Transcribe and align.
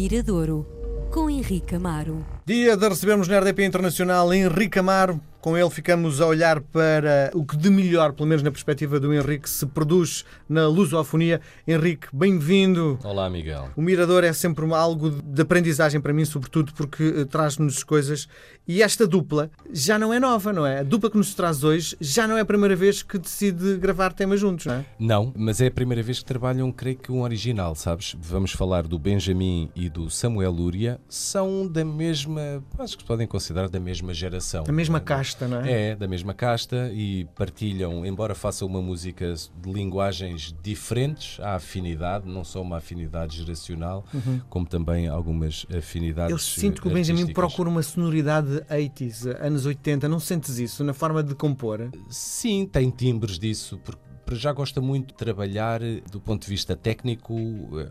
Miradouro, 0.00 0.66
com 1.12 1.28
Henrique 1.28 1.74
Amaro. 1.74 2.24
Dia 2.46 2.74
de 2.74 2.88
recebermos 2.88 3.28
na 3.28 3.38
RDP 3.38 3.66
Internacional 3.66 4.32
Henrique 4.32 4.78
Amaro. 4.78 5.20
Com 5.40 5.56
ele 5.56 5.70
ficamos 5.70 6.20
a 6.20 6.26
olhar 6.26 6.60
para 6.60 7.30
o 7.32 7.46
que 7.46 7.56
de 7.56 7.70
melhor, 7.70 8.12
pelo 8.12 8.28
menos 8.28 8.42
na 8.42 8.50
perspectiva 8.50 9.00
do 9.00 9.10
Henrique, 9.10 9.48
se 9.48 9.64
produz 9.64 10.22
na 10.46 10.68
lusofonia. 10.68 11.40
Henrique, 11.66 12.08
bem-vindo. 12.12 12.98
Olá, 13.02 13.30
Miguel. 13.30 13.70
O 13.74 13.80
Mirador 13.80 14.22
é 14.22 14.34
sempre 14.34 14.70
algo 14.74 15.08
de 15.10 15.40
aprendizagem 15.40 15.98
para 15.98 16.12
mim, 16.12 16.26
sobretudo 16.26 16.74
porque 16.74 17.14
eh, 17.20 17.24
traz-nos 17.24 17.82
coisas. 17.82 18.28
E 18.68 18.82
esta 18.82 19.06
dupla 19.06 19.50
já 19.72 19.98
não 19.98 20.12
é 20.12 20.20
nova, 20.20 20.52
não 20.52 20.66
é? 20.66 20.80
A 20.80 20.82
dupla 20.82 21.10
que 21.10 21.16
nos 21.16 21.32
traz 21.32 21.64
hoje 21.64 21.96
já 21.98 22.28
não 22.28 22.36
é 22.36 22.42
a 22.42 22.44
primeira 22.44 22.76
vez 22.76 23.02
que 23.02 23.16
decide 23.16 23.78
gravar 23.78 24.12
temas 24.12 24.40
juntos, 24.40 24.66
não 24.66 24.74
é? 24.74 24.84
Não, 24.98 25.32
mas 25.34 25.58
é 25.62 25.68
a 25.68 25.70
primeira 25.70 26.02
vez 26.02 26.18
que 26.18 26.24
trabalham, 26.26 26.70
creio 26.70 26.98
que 26.98 27.10
um 27.10 27.22
original, 27.22 27.74
sabes? 27.74 28.14
Vamos 28.20 28.52
falar 28.52 28.86
do 28.86 28.98
Benjamin 28.98 29.70
e 29.74 29.88
do 29.88 30.10
Samuel 30.10 30.52
Lúria. 30.52 31.00
São 31.08 31.66
da 31.66 31.82
mesma, 31.82 32.62
acho 32.78 32.98
que 32.98 33.02
se 33.02 33.08
podem 33.08 33.26
considerar 33.26 33.70
da 33.70 33.80
mesma 33.80 34.12
geração. 34.12 34.64
A 34.68 34.72
mesma 34.72 35.00
casta, 35.30 35.48
não 35.48 35.60
é? 35.60 35.90
É, 35.90 35.96
da 35.96 36.08
mesma 36.08 36.34
casta 36.34 36.90
e 36.92 37.26
partilham, 37.36 38.04
embora 38.04 38.34
façam 38.34 38.66
uma 38.66 38.82
música 38.82 39.32
de 39.34 39.72
linguagens 39.72 40.54
diferentes, 40.62 41.38
há 41.40 41.54
afinidade, 41.54 42.28
não 42.28 42.44
só 42.44 42.60
uma 42.60 42.78
afinidade 42.78 43.38
geracional, 43.38 44.04
como 44.48 44.66
também 44.66 45.08
algumas 45.08 45.66
afinidades. 45.76 46.30
Eu 46.30 46.38
sinto 46.38 46.82
que 46.82 46.88
o 46.88 46.90
Benjamin 46.90 47.32
procura 47.32 47.68
uma 47.68 47.82
sonoridade 47.82 48.62
80s, 48.70 49.36
anos 49.40 49.66
80. 49.66 50.08
Não 50.08 50.20
sentes 50.20 50.58
isso 50.58 50.82
na 50.84 50.92
forma 50.92 51.22
de 51.22 51.34
compor? 51.34 51.90
Sim, 52.08 52.66
tem 52.66 52.90
timbres 52.90 53.38
disso, 53.38 53.78
porque 53.84 54.09
para 54.30 54.38
já 54.38 54.52
gosta 54.52 54.80
muito 54.80 55.08
de 55.08 55.14
trabalhar 55.14 55.82
eh, 55.82 56.00
do 56.08 56.20
ponto 56.20 56.44
de 56.44 56.48
vista 56.48 56.76
técnico, 56.76 57.34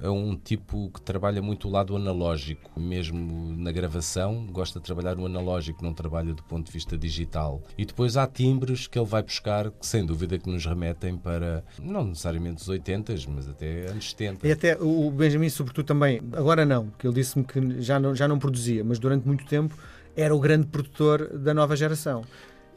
é 0.01 0.09
um 0.09 0.37
tipo 0.37 0.89
que 0.89 1.01
trabalha 1.01 1.41
muito 1.41 1.67
o 1.67 1.71
lado 1.71 1.97
analógico, 1.97 2.79
mesmo 2.79 3.53
na 3.57 3.73
gravação, 3.73 4.47
gosta 4.49 4.79
de 4.79 4.85
trabalhar 4.85 5.19
o 5.19 5.25
analógico, 5.25 5.83
não 5.83 5.93
trabalha 5.93 6.33
do 6.33 6.41
ponto 6.43 6.67
de 6.67 6.71
vista 6.71 6.97
digital. 6.97 7.61
E 7.77 7.85
depois 7.85 8.15
há 8.15 8.25
timbres 8.25 8.87
que 8.87 8.97
ele 8.97 9.05
vai 9.05 9.21
buscar, 9.21 9.69
que 9.69 9.85
sem 9.85 10.05
dúvida 10.05 10.39
que 10.39 10.49
nos 10.49 10.65
remetem 10.65 11.17
para, 11.17 11.61
não 11.77 12.05
necessariamente 12.05 12.61
os 12.61 12.69
80, 12.69 13.15
mas 13.35 13.49
até 13.49 13.87
anos 13.87 14.09
70. 14.11 14.47
E 14.47 14.51
até 14.53 14.77
o 14.79 15.11
Benjamin, 15.11 15.49
sobretudo, 15.49 15.87
também, 15.87 16.21
agora 16.31 16.65
não, 16.65 16.87
porque 16.87 17.05
ele 17.05 17.15
disse-me 17.15 17.43
que 17.43 17.81
já 17.81 17.99
não, 17.99 18.15
já 18.15 18.29
não 18.29 18.39
produzia, 18.39 18.81
mas 18.81 18.97
durante 18.97 19.27
muito 19.27 19.45
tempo 19.45 19.77
era 20.15 20.33
o 20.33 20.39
grande 20.39 20.67
produtor 20.67 21.37
da 21.37 21.53
nova 21.53 21.75
geração. 21.75 22.23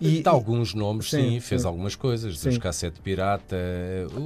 E, 0.02 0.22
alguns 0.26 0.74
nomes, 0.74 1.08
sim, 1.10 1.32
sim, 1.32 1.40
fez 1.40 1.62
sim. 1.62 1.66
algumas 1.66 1.94
coisas, 1.94 2.38
Sim. 2.38 2.48
dos 2.48 2.58
Cassete 2.58 3.00
Pirata, 3.00 3.56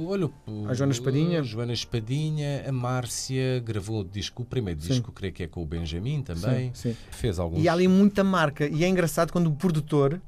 olha, 0.07 0.29
A 0.67 0.73
Joana 0.73 0.91
Espadinha. 0.91 1.39
a 1.39 1.43
Joana 1.43 1.73
Espadinha, 1.73 2.63
a 2.67 2.71
Márcia, 2.71 3.61
gravou 3.63 4.01
o 4.01 4.03
disco, 4.03 4.41
o 4.41 4.45
primeiro 4.45 4.79
disco, 4.79 5.11
creio 5.11 5.33
que 5.33 5.43
é 5.43 5.47
com 5.47 5.61
o 5.61 5.65
Benjamin 5.65 6.21
também, 6.23 6.71
fez 7.11 7.37
alguns... 7.39 7.63
E 7.63 7.69
há 7.69 7.73
ali 7.73 7.87
muita 7.87 8.23
marca. 8.23 8.67
E 8.67 8.83
é 8.83 8.87
engraçado 8.87 9.31
quando 9.31 9.47
o 9.47 9.51
produtor 9.53 10.19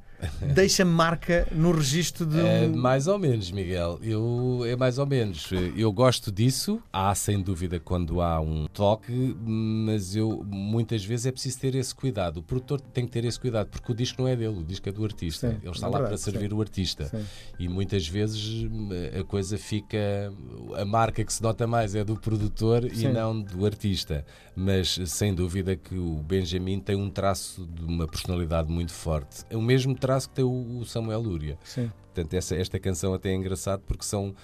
deixa 0.54 0.84
marca 0.84 1.48
no 1.52 1.72
registro 1.72 2.26
de. 2.26 2.40
É, 2.40 2.68
mais 2.68 3.08
ou 3.08 3.18
menos, 3.18 3.52
Miguel. 3.52 4.00
Eu, 4.02 4.64
é 4.66 4.76
mais 4.76 4.98
ou 4.98 5.06
menos. 5.06 5.50
Eu 5.76 5.92
gosto 5.92 6.32
disso. 6.32 6.82
Há, 6.92 7.14
sem 7.16 7.42
dúvida, 7.42 7.80
quando 7.80 8.22
há 8.22 8.40
um 8.40 8.68
toque, 8.68 9.36
mas 9.40 10.16
eu 10.16 10.44
muitas 10.46 11.04
vezes 11.04 11.26
é 11.26 11.32
preciso 11.32 11.60
ter 11.60 11.76
esse 11.76 11.94
cuidado. 11.94 12.38
O 12.38 12.44
produtor 12.44 12.80
tem 12.82 13.06
que 13.06 13.12
ter 13.12 13.26
esse 13.26 13.40
cuidado, 13.40 13.68
porque 13.68 13.92
o 13.92 13.96
disco 13.96 14.22
não 14.22 14.28
é 14.28 14.36
dele, 14.36 14.60
o 14.60 14.64
disco 14.64 14.88
é 14.90 14.92
do 14.92 15.04
artista. 15.04 15.50
Sim, 15.50 15.58
Ele 15.62 15.72
está 15.72 15.88
é 15.88 15.90
lá 15.90 16.00
verdade, 16.00 16.10
para 16.10 16.32
servir 16.32 16.50
sim. 16.50 16.56
o 16.56 16.62
artista. 16.62 17.06
Sim. 17.06 17.26
E 17.58 17.68
muitas 17.68 18.08
vezes 18.08 18.64
hum, 18.64 18.90
a 19.20 19.24
coisa 19.24 19.58
fica. 19.58 20.32
A 20.76 20.86
marca 20.86 21.24
que 21.24 21.34
se 21.34 21.42
nota 21.42 21.66
mais 21.66 21.96
é 21.96 22.04
do 22.04 22.16
produtor 22.16 22.90
Sim. 22.94 23.08
e 23.08 23.14
não 23.14 23.40
do 23.42 23.66
artista. 23.66 24.26
Mas 24.56 25.00
sem 25.06 25.34
dúvida 25.34 25.76
que 25.76 25.96
o 25.96 26.16
Benjamin 26.24 26.80
tem 26.80 26.96
um 26.96 27.10
traço 27.10 27.66
de 27.66 27.84
uma 27.86 28.08
personalidade 28.08 28.72
muito 28.72 28.94
forte. 28.94 29.44
É 29.50 29.58
o 29.58 29.62
mesmo 29.62 29.96
traço 29.96 30.30
que 30.30 30.36
tem 30.36 30.46
o 30.46 30.84
Samuel 30.86 31.22
Lúria. 31.22 31.58
Sim. 31.64 31.92
Portanto, 32.06 32.34
essa, 32.34 32.56
esta 32.56 32.80
canção 32.80 33.14
até 33.14 33.30
é 33.30 33.36
engraçado 33.36 33.82
porque 33.88 34.04
são 34.04 34.36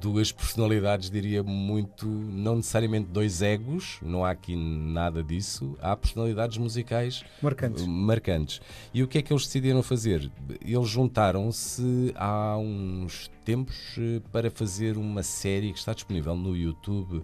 duas 0.00 0.32
personalidades, 0.32 1.10
diria 1.10 1.42
muito, 1.42 2.06
não 2.06 2.56
necessariamente 2.56 3.08
dois 3.10 3.42
egos, 3.42 3.98
não 4.02 4.24
há 4.24 4.30
aqui 4.30 4.56
nada 4.56 5.22
disso, 5.22 5.76
há 5.80 5.96
personalidades 5.96 6.58
musicais 6.58 7.24
Marcantes. 7.42 7.84
uh, 7.84 7.88
marcantes. 7.88 8.60
E 8.92 9.02
o 9.02 9.08
que 9.08 9.18
é 9.18 9.22
que 9.22 9.32
eles 9.32 9.44
decidiram 9.46 9.82
fazer? 9.82 10.30
Eles 10.64 10.88
juntaram-se 10.88 12.12
há 12.16 12.56
uns 12.56 13.30
tempos 13.44 13.76
eh, 13.98 14.20
para 14.32 14.50
fazer 14.50 14.96
uma 14.96 15.22
série 15.22 15.72
que 15.72 15.78
está 15.78 15.92
disponível 15.92 16.34
no 16.34 16.56
YouTube 16.56 17.22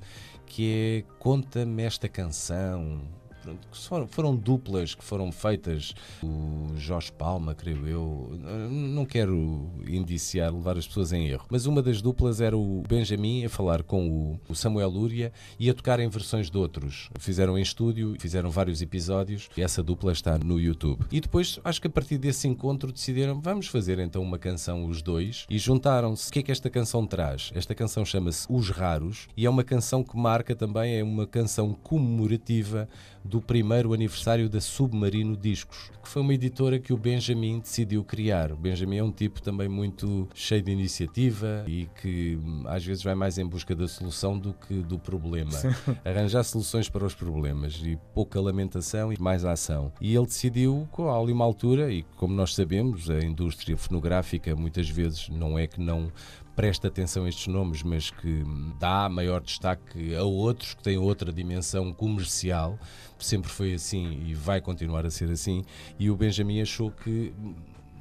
que 0.50 1.04
é 1.06 1.14
Conta-me 1.18 1.84
esta 1.84 2.08
canção. 2.08 3.00
Pronto, 3.42 3.68
que 3.70 3.78
foram, 3.78 4.06
foram 4.06 4.36
duplas 4.36 4.94
que 4.94 5.02
foram 5.04 5.32
feitas. 5.32 5.94
O 6.22 6.68
Jorge 6.76 7.10
Palma, 7.12 7.54
creio 7.54 7.86
eu. 7.86 8.38
Não 8.70 9.04
quero 9.06 9.70
indiciar, 9.88 10.52
levar 10.52 10.76
as 10.76 10.86
pessoas 10.86 11.12
em 11.12 11.28
erro. 11.28 11.46
Mas 11.50 11.64
uma 11.66 11.82
das 11.82 12.02
duplas 12.02 12.40
era 12.40 12.56
o 12.56 12.82
Benjamin 12.88 13.44
a 13.44 13.48
falar 13.48 13.82
com 13.82 14.38
o- 14.48 14.54
Samuel 14.54 14.90
Lúria 14.90 15.32
e 15.58 15.70
a 15.70 15.74
tocar 15.74 16.00
em 16.00 16.08
versões 16.08 16.50
de 16.50 16.58
outros. 16.58 17.08
Fizeram 17.18 17.56
em 17.58 17.62
estúdio, 17.62 18.14
fizeram 18.18 18.50
vários 18.50 18.82
episódios 18.82 19.48
e 19.56 19.62
essa 19.62 19.82
dupla 19.82 20.12
está 20.12 20.36
no 20.38 20.60
YouTube. 20.60 21.04
E 21.10 21.18
depois, 21.20 21.58
acho 21.64 21.80
que 21.80 21.86
a 21.86 21.90
partir 21.90 22.18
desse 22.18 22.46
encontro 22.46 22.92
decidiram, 22.92 23.40
vamos 23.40 23.68
fazer 23.68 23.98
então 23.98 24.22
uma 24.22 24.38
canção 24.38 24.84
os 24.84 25.00
dois 25.00 25.46
e 25.48 25.58
juntaram-se. 25.58 26.28
O 26.28 26.32
que 26.32 26.40
é 26.40 26.42
que 26.42 26.52
esta 26.52 26.68
canção 26.68 27.06
traz? 27.06 27.50
Esta 27.54 27.74
canção 27.74 28.04
chama-se 28.04 28.46
Os 28.50 28.68
Raros 28.68 29.28
e 29.36 29.46
é 29.46 29.50
uma 29.50 29.64
canção 29.64 30.02
que 30.04 30.16
marca 30.16 30.54
também, 30.54 30.96
é 30.98 31.02
uma 31.02 31.26
canção 31.26 31.72
comemorativa 31.72 32.88
do 33.30 33.40
primeiro 33.40 33.94
aniversário 33.94 34.48
da 34.48 34.60
Submarino 34.60 35.36
Discos, 35.36 35.92
que 36.02 36.08
foi 36.08 36.20
uma 36.20 36.34
editora 36.34 36.80
que 36.80 36.92
o 36.92 36.96
Benjamin 36.96 37.60
decidiu 37.60 38.02
criar. 38.02 38.50
O 38.50 38.56
Benjamin 38.56 38.96
é 38.96 39.04
um 39.04 39.12
tipo 39.12 39.40
também 39.40 39.68
muito 39.68 40.28
cheio 40.34 40.60
de 40.60 40.72
iniciativa 40.72 41.64
e 41.68 41.88
que 42.02 42.36
hum, 42.42 42.64
às 42.66 42.84
vezes 42.84 43.04
vai 43.04 43.14
mais 43.14 43.38
em 43.38 43.46
busca 43.46 43.72
da 43.72 43.86
solução 43.86 44.36
do 44.36 44.52
que 44.52 44.82
do 44.82 44.98
problema. 44.98 45.52
Arranjar 46.04 46.42
soluções 46.42 46.88
para 46.88 47.06
os 47.06 47.14
problemas 47.14 47.80
e 47.84 47.96
pouca 48.12 48.40
lamentação 48.40 49.12
e 49.12 49.20
mais 49.20 49.44
ação. 49.44 49.92
E 50.00 50.16
ele 50.16 50.26
decidiu, 50.26 50.88
ali 51.16 51.32
uma 51.32 51.44
altura, 51.44 51.92
e 51.92 52.02
como 52.16 52.34
nós 52.34 52.52
sabemos, 52.52 53.08
a 53.08 53.20
indústria 53.24 53.76
fonográfica 53.76 54.56
muitas 54.56 54.88
vezes 54.88 55.28
não 55.28 55.56
é 55.56 55.68
que 55.68 55.80
não 55.80 56.10
presta 56.54 56.88
atenção 56.88 57.24
a 57.24 57.28
estes 57.28 57.46
nomes, 57.46 57.82
mas 57.82 58.10
que 58.10 58.44
dá 58.78 59.08
maior 59.08 59.40
destaque 59.40 60.14
a 60.14 60.22
outros 60.22 60.74
que 60.74 60.82
têm 60.82 60.98
outra 60.98 61.32
dimensão 61.32 61.92
comercial. 61.92 62.78
Sempre 63.18 63.50
foi 63.50 63.74
assim 63.74 64.22
e 64.26 64.34
vai 64.34 64.60
continuar 64.60 65.04
a 65.06 65.10
ser 65.10 65.30
assim. 65.30 65.64
E 65.98 66.10
o 66.10 66.16
Benjamin 66.16 66.62
achou 66.62 66.90
que 66.90 67.32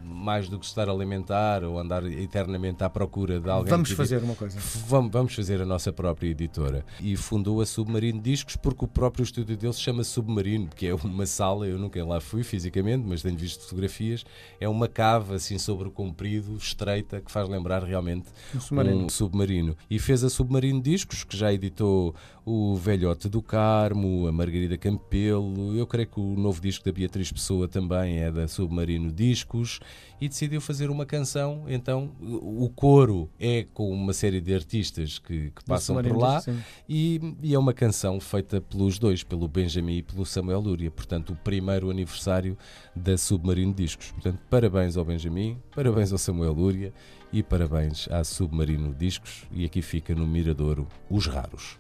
mais 0.04 0.50
do 0.50 0.60
que 0.60 0.66
estar 0.66 0.90
a 0.90 0.92
alimentar 0.92 1.64
ou 1.64 1.80
andar 1.80 2.06
eternamente 2.06 2.84
à 2.84 2.90
procura 2.90 3.40
de 3.40 3.50
alguém 3.50 3.70
Vamos 3.70 3.92
fazer 3.92 4.24
uma 4.24 4.36
coisa. 4.36 4.60
Vamos, 4.88 5.12
vamos 5.12 5.36
fazer 5.36 5.62
a 5.62 5.66
nossa 5.66 5.92
própria 5.92 6.30
editora. 6.30 6.86
E 7.00 7.16
fundou 7.16 7.62
a 7.62 7.66
Submarino 7.66 8.22
Discos 8.22 8.56
porque 8.56 8.86
o 8.86 8.88
próprio 8.88 9.24
estúdio 9.24 9.56
dele 9.56 9.74
se 9.74 9.82
chama 9.82 10.04
Submarino, 10.04 10.70
que 10.76 10.88
é 10.88 10.94
uma 10.94 11.26
sala, 11.26 11.68
eu 11.68 11.78
nunca 11.78 12.04
lá 12.04 12.20
fui 12.20 12.44
fisicamente, 12.44 13.06
mas 13.08 13.22
tenho 13.22 13.38
visto 13.38 13.64
fotografias, 13.64 14.26
é 14.60 14.68
uma 14.68 14.88
cave 14.88 15.36
assim 15.36 15.58
sobre 15.58 15.88
o 15.88 15.92
comprido, 15.92 16.56
estreita, 16.58 17.22
que 17.22 17.32
faz 17.32 17.48
lembrar 17.48 17.84
realmente 17.84 18.28
Um 18.56 18.60
submarino. 18.60 19.06
um 19.06 19.10
submarino. 19.10 19.78
E 19.90 20.00
fez 20.00 20.24
a 20.24 20.30
Submarino 20.30 20.82
Discos, 20.82 21.24
que 21.24 21.36
já 21.36 21.54
editou 21.54 22.16
o 22.46 22.76
Velhote 22.76 23.30
do 23.30 23.42
Carmo, 23.42 24.28
a 24.28 24.32
Margarida 24.32 24.78
Campelo, 24.78 25.78
eu 25.78 25.86
creio 25.86 26.08
que 26.08 26.20
o 26.20 26.36
novo 26.36 26.60
disco 26.60 26.84
da 26.84 26.92
Beatriz 26.92 27.32
Pessoa 27.32 27.68
também 27.68 28.20
é 28.20 28.32
da 28.32 28.48
Submarino 28.48 29.12
Discos, 29.12 29.80
e 30.20 30.28
decidiu 30.28 30.60
fazer 30.60 30.90
uma 30.90 31.06
canção. 31.06 31.66
Então, 31.68 32.12
o 32.22 32.70
coro 32.70 33.30
é 33.40 33.66
com 33.74 33.90
uma 33.92 34.14
série 34.14 34.42
de 34.42 34.54
artistas 34.54 35.20
que, 35.20 35.52
que 35.52 35.64
passam 35.66 36.02
por 36.02 36.18
lá, 36.18 36.44
e, 36.88 37.20
e 37.42 37.54
é 37.54 37.60
uma 37.60 37.74
canção 37.74 38.20
feita 38.20 38.60
pelos 38.60 39.00
dois, 39.00 39.24
pelo 39.24 39.48
Benjamin 39.48 39.98
e 39.98 40.04
pelo 40.04 40.26
Samuel 40.26 40.60
Lúria. 40.60 40.92
Portanto, 40.92 41.34
o 41.34 41.36
primeiro 41.36 41.90
aniversário 41.90 42.58
da 42.96 43.18
Submarino 43.18 43.74
Discos. 43.74 44.12
Portanto, 44.12 44.40
parabéns 44.50 44.98
ao 44.98 45.06
Benjamin, 45.06 45.58
parabéns 45.74 46.12
ao 46.12 46.18
Samuel 46.18 46.54
Lúria 46.54 46.94
e 47.32 47.42
parabéns 47.42 48.08
à 48.10 48.24
Submarino 48.24 48.94
Discos. 48.94 49.46
E 49.52 49.64
aqui 49.64 49.82
fica 49.82 50.14
no 50.14 50.28
Miradouro 50.28 50.88
Os 51.10 51.28
Raros. 51.28 51.80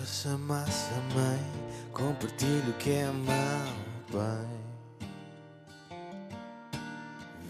Trouxe 0.00 0.28
a 0.28 0.38
massa, 0.38 0.94
mãe, 1.14 1.52
compartilho 1.92 2.72
que 2.78 2.88
é 2.88 3.10
mau, 3.12 3.74
bem. 4.10 4.48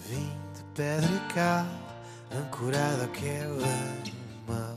Vim 0.09 0.33
de 0.53 0.65
pedra 0.75 1.09
e 1.09 1.33
cal, 1.33 1.65
ancorado 2.37 3.03
ao 3.03 3.09
que 3.11 3.25
é 3.25 3.47
bem 3.47 4.15
mau. 4.49 4.77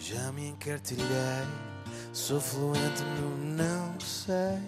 Já 0.00 0.32
me 0.32 0.48
encartilhei, 0.48 1.46
sou 2.12 2.40
fluente 2.40 3.04
no 3.20 3.36
não 3.54 4.00
sei. 4.00 4.58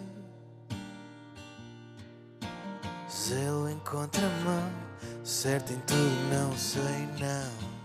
Zelo 3.11 3.69
em 3.69 3.81
contramão, 3.81 4.71
certo 5.25 5.73
em 5.73 5.81
tudo, 5.81 6.31
não 6.33 6.56
sei 6.56 7.09
não. 7.19 7.78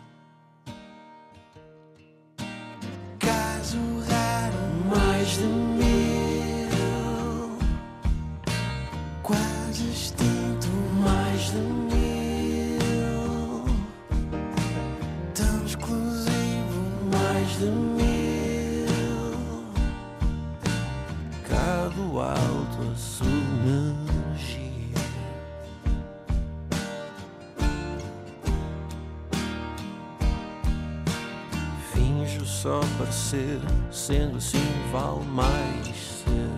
Finjo 32.33 32.45
só 32.45 32.80
parecer, 32.97 33.59
sendo 33.91 34.38
assim 34.38 34.57
vale 34.91 35.24
mais 35.25 35.88
ser. 35.88 36.50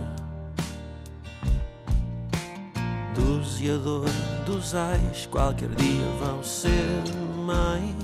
Doseador 3.14 4.08
dos 4.46 4.74
ais, 4.74 5.26
qualquer 5.26 5.68
dia 5.70 6.06
vão 6.18 6.42
ser 6.42 7.02
mais. 7.44 7.94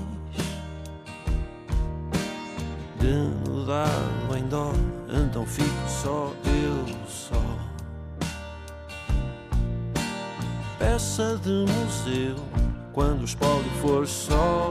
Denudado 2.99 4.37
em 4.37 4.47
dó, 4.47 4.71
então 5.09 5.45
fico 5.45 5.69
só 5.87 6.31
eu 6.45 6.85
só. 7.07 7.41
Peça 10.77 11.39
de 11.43 11.65
museu, 11.71 12.35
quando 12.93 13.21
o 13.21 13.25
espólio 13.25 13.71
for 13.81 14.07
só 14.07 14.69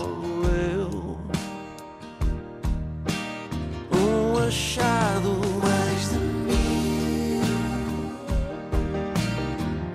eu. 0.72 0.81
Achado 4.52 5.40
mais 5.62 6.10
de 6.10 6.18
mil. 6.46 7.42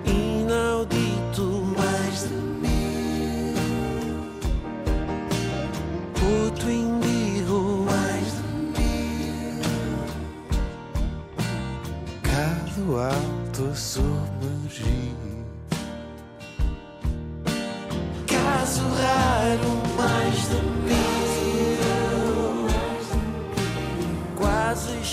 Inaudito 0.04 1.46
mais 1.76 2.24
de 2.24 2.34
mil. 2.62 3.54
Puto 6.14 6.68
indigo 6.68 7.86
mais 7.86 8.32
de 8.34 8.42
mil. 8.82 9.62
Cá 12.24 12.50
do 12.76 12.98
alto 12.98 13.70
a 13.70 13.74
submergir 13.76 15.14
Caso 18.26 18.82
raro 18.82 19.27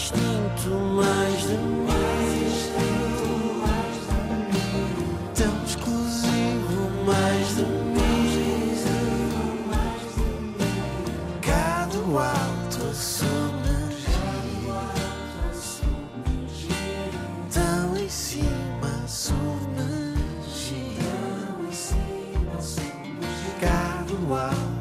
quase 0.06 0.14
extinto, 0.14 0.70
mais 0.70 1.42
de 1.42 1.58
mil. 1.58 1.96
Tão 5.34 5.64
exclusivo, 5.66 6.90
mais 7.06 7.56
de 7.56 7.64
mil. 7.64 7.96
Cá 11.42 11.88
do 11.92 12.18
alto 12.18 12.88
a 12.90 12.94
submergir. 12.94 14.06
Tão 17.52 17.98
em 17.98 18.10
cima 18.10 19.04
a 19.04 19.08
submergir. 19.08 19.66
Cá 23.60 24.04
do 24.08 24.36
alto. 24.36 24.75